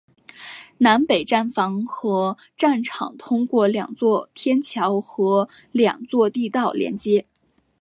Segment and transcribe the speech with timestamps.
[0.79, 7.27] 南北站房和站场通过两座天桥和两座地道连接。